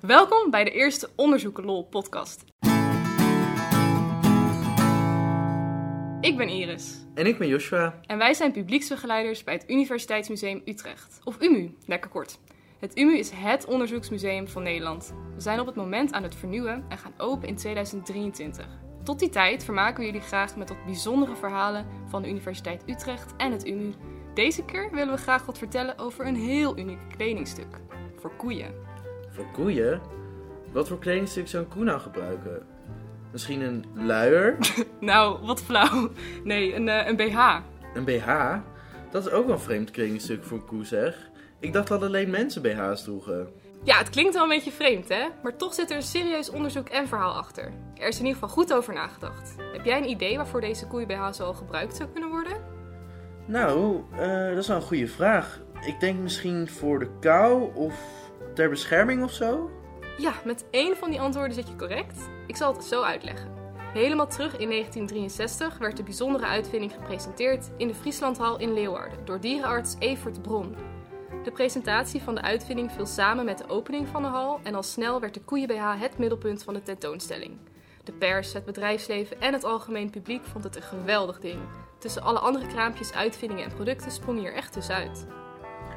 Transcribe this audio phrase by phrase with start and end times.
[0.00, 2.44] Welkom bij de eerste Onderzoeken LOL podcast.
[6.20, 8.00] Ik ben Iris En ik ben Joshua.
[8.06, 12.38] en wij zijn publieksbegeleiders bij het Universiteitsmuseum Utrecht, of UMU, lekker kort.
[12.78, 15.14] Het UMU is het onderzoeksmuseum van Nederland.
[15.34, 18.66] We zijn op het moment aan het vernieuwen en gaan open in 2023.
[19.02, 23.36] Tot die tijd vermaken we jullie graag met wat bijzondere verhalen van de Universiteit Utrecht
[23.36, 23.92] en het UMU.
[24.34, 27.80] Deze keer willen we graag wat vertellen over een heel uniek kledingstuk.
[28.16, 28.95] Voor koeien.
[29.36, 30.00] Voor koeien?
[30.72, 32.66] Wat voor kledingstuk zou een koe nou gebruiken?
[33.32, 34.56] Misschien een luier?
[35.00, 36.10] Nou, wat flauw.
[36.44, 37.58] Nee, een, eh, een BH.
[37.94, 38.54] Een BH?
[39.10, 41.30] Dat is ook wel een vreemd kledingstuk voor een koe zeg.
[41.60, 43.48] Ik dacht dat alleen mensen BH's droegen.
[43.82, 45.26] Ja, het klinkt wel een beetje vreemd, hè?
[45.42, 47.72] Maar toch zit er een serieus onderzoek en verhaal achter.
[47.94, 49.54] Er is in ieder geval goed over nagedacht.
[49.72, 52.56] Heb jij een idee waarvoor deze koeien-BH zo al gebruikt zou kunnen worden?
[53.46, 55.60] Nou, eh, dat is wel een goede vraag.
[55.86, 57.94] Ik denk misschien voor de kou of
[58.56, 59.70] ter bescherming of zo?
[60.18, 62.28] Ja, met één van die antwoorden zit je correct.
[62.46, 63.54] Ik zal het zo uitleggen.
[63.92, 69.40] Helemaal terug in 1963 werd de bijzondere uitvinding gepresenteerd in de Frieslandhal in Leeuwarden door
[69.40, 70.76] dierenarts Evert Bron.
[71.44, 74.82] De presentatie van de uitvinding viel samen met de opening van de hal en al
[74.82, 77.58] snel werd de koeien-BH het middelpunt van de tentoonstelling.
[78.04, 81.60] De pers, het bedrijfsleven en het algemeen publiek vond het een geweldig ding.
[81.98, 85.26] Tussen alle andere kraampjes, uitvindingen en producten sprong hij er echt tussenuit.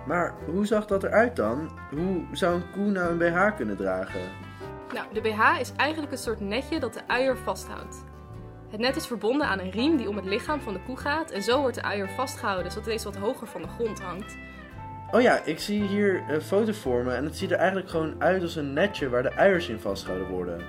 [0.10, 1.70] Maar hoe zag dat eruit dan?
[1.90, 4.22] Hoe zou een koe nou een BH kunnen dragen?
[4.94, 8.04] Nou, de BH is eigenlijk een soort netje dat de uier vasthoudt.
[8.70, 11.32] Het net is verbonden aan een riem die om het lichaam van de koe gaat
[11.32, 14.38] en zo wordt de uier vastgehouden zodat deze wat hoger van de grond hangt.
[15.12, 18.16] Oh ja, ik zie hier een foto voor me en het ziet er eigenlijk gewoon
[18.18, 20.62] uit als een netje waar de uiers in vastgehouden worden.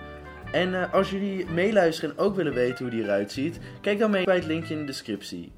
[0.53, 4.11] En eh, als jullie meeluisteren en ook willen weten hoe die eruit ziet, kijk dan
[4.11, 5.53] mee bij het linkje in de descriptie.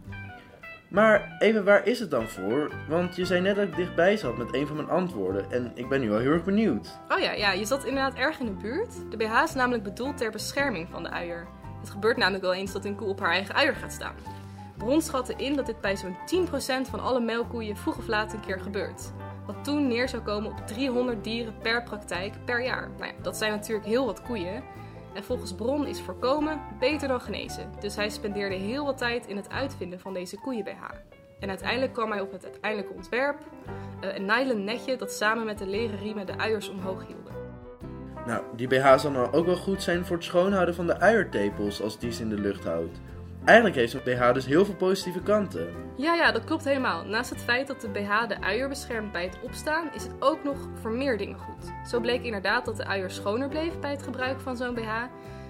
[0.92, 2.70] Maar even, waar is het dan voor?
[2.88, 5.88] Want je zei net dat ik dichtbij zat met een van mijn antwoorden en ik
[5.88, 6.98] ben nu wel heel erg benieuwd.
[7.08, 9.10] Oh ja, ja, je zat inderdaad erg in de buurt.
[9.10, 11.46] De BH is namelijk bedoeld ter bescherming van de uier.
[11.80, 14.14] Het gebeurt namelijk wel eens dat een koe op haar eigen uier gaat staan.
[14.76, 16.16] Bron schatten in dat dit bij zo'n
[16.86, 19.12] 10% van alle melkkoeien vroeg of laat een keer gebeurt.
[19.46, 22.90] Wat toen neer zou komen op 300 dieren per praktijk per jaar.
[22.98, 24.62] Nou ja, dat zijn natuurlijk heel wat koeien.
[25.14, 27.70] En volgens Bron is voorkomen beter dan genezen.
[27.80, 30.82] Dus hij spendeerde heel wat tijd in het uitvinden van deze koeien-BH.
[31.40, 33.38] En uiteindelijk kwam hij op het uiteindelijke ontwerp.
[34.00, 37.32] eh, een nylon netje dat samen met de leren riemen de uiers omhoog hielden.
[38.26, 41.82] Nou, die BH zal nou ook wel goed zijn voor het schoonhouden van de uiertepels
[41.82, 43.00] als die ze in de lucht houdt.
[43.44, 45.74] Eigenlijk heeft zo'n BH dus heel veel positieve kanten.
[45.96, 47.04] Ja, ja, dat klopt helemaal.
[47.04, 50.44] Naast het feit dat de BH de uier beschermt bij het opstaan, is het ook
[50.44, 51.72] nog voor meer dingen goed.
[51.88, 54.90] Zo bleek inderdaad dat de uier schoner bleef bij het gebruik van zo'n BH.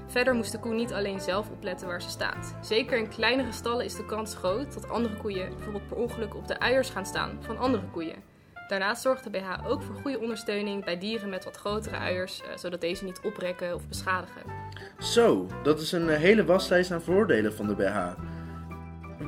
[0.06, 2.54] Verder moest de koe niet alleen zelf opletten waar ze staat.
[2.60, 6.48] Zeker in kleinere stallen is de kans groot dat andere koeien bijvoorbeeld per ongeluk op
[6.48, 8.22] de uiers gaan staan van andere koeien.
[8.69, 12.56] Daarnaast zorgt de BH ook voor goede ondersteuning bij dieren met wat grotere uiers, eh,
[12.56, 14.62] zodat deze niet oprekken of beschadigen.
[14.99, 18.12] Zo, dat is een eh, hele waslijst aan voordelen van de BH.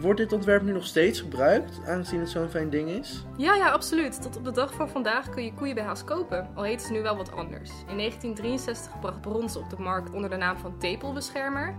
[0.00, 3.24] Wordt dit ontwerp nu nog steeds gebruikt, aangezien het zo'n fijn ding is?
[3.36, 4.22] Ja, ja, absoluut.
[4.22, 7.16] Tot op de dag van vandaag kun je koeien-BH's kopen, al heten ze nu wel
[7.16, 7.70] wat anders.
[7.70, 11.76] In 1963 bracht Bron ze op de markt onder de naam van tepelbeschermer.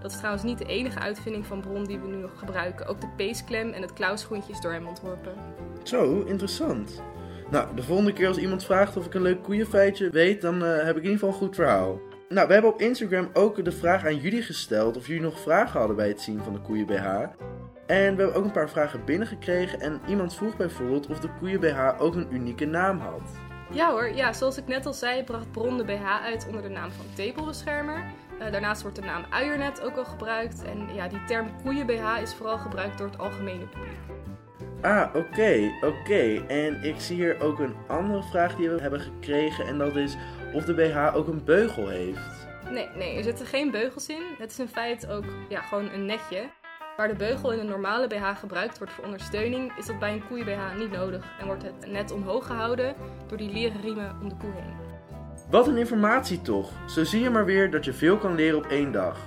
[0.00, 2.86] Dat is trouwens niet de enige uitvinding van Bron die we nu nog gebruiken.
[2.86, 5.32] Ook de peesklem en het klauwschoentje is door hem ontworpen.
[5.82, 7.02] Zo, interessant.
[7.50, 10.84] Nou, de volgende keer als iemand vraagt of ik een leuk koeienfeitje weet, dan eh,
[10.84, 12.00] heb ik in ieder geval een goed verhaal.
[12.28, 15.78] Nou, we hebben op Instagram ook de vraag aan jullie gesteld of jullie nog vragen
[15.78, 17.06] hadden bij het zien van de koeien BH.
[17.86, 21.60] En we hebben ook een paar vragen binnengekregen en iemand vroeg bijvoorbeeld of de koeien
[21.60, 23.47] BH ook een unieke naam had.
[23.70, 26.68] Ja hoor, ja, zoals ik net al zei, bracht Bron de BH uit onder de
[26.68, 28.04] naam van tepelbeschermer.
[28.38, 30.64] Eh, daarnaast wordt de naam uiernet ook al gebruikt.
[30.64, 33.98] En ja, die term koeien-BH is vooral gebruikt door het algemene publiek.
[34.80, 36.44] Ah, oké, oké.
[36.48, 40.16] En ik zie hier ook een andere vraag die we hebben gekregen en dat is
[40.52, 42.46] of de BH ook een beugel heeft.
[42.70, 44.22] Nee, nee, er zitten geen beugels in.
[44.38, 46.48] Het is in feite ook ja, gewoon een netje.
[46.98, 50.26] Waar de beugel in een normale BH gebruikt wordt voor ondersteuning, is dat bij een
[50.28, 51.24] koeien-BH niet nodig.
[51.40, 52.94] En wordt het net omhoog gehouden
[53.26, 54.74] door die leren riemen om de koe heen.
[55.50, 56.70] Wat een informatie toch?
[56.88, 59.18] Zo zie je maar weer dat je veel kan leren op één dag.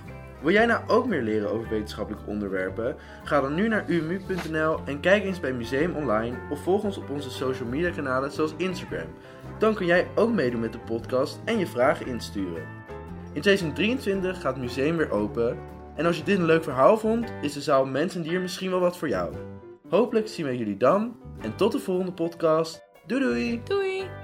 [0.41, 2.95] Wil jij nou ook meer leren over wetenschappelijke onderwerpen?
[3.23, 7.09] Ga dan nu naar umu.nl en kijk eens bij Museum Online of volg ons op
[7.09, 9.07] onze social media kanalen zoals Instagram.
[9.59, 12.63] Dan kun jij ook meedoen met de podcast en je vragen insturen.
[13.33, 15.57] In 2023 gaat het museum weer open
[15.95, 18.69] en als je dit een leuk verhaal vond, is de zaal Mens en Dier misschien
[18.69, 19.33] wel wat voor jou.
[19.89, 22.83] Hopelijk zien we jullie dan en tot de volgende podcast.
[23.05, 23.61] Doei doei!
[23.63, 24.20] Doei!